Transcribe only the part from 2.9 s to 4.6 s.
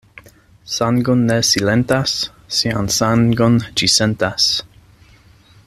sangon ĝi sentas.